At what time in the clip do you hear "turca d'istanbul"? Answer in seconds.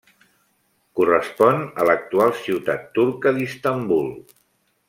2.99-4.13